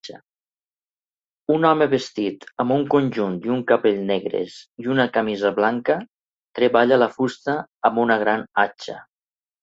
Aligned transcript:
Un 1.55 1.65
home 1.71 1.87
vestit 1.89 2.47
amb 2.63 2.75
un 2.75 2.85
conjunt 2.93 3.35
i 3.49 3.51
un 3.55 3.59
capell 3.71 3.99
negres 4.07 4.55
i 4.85 4.89
una 4.93 5.05
camisa 5.17 5.51
blanca 5.59 5.97
treballa 6.61 6.97
la 7.03 7.09
fusta 7.19 7.55
amb 7.91 8.01
una 8.05 8.17
gran 8.25 8.47
atxa 8.65 8.97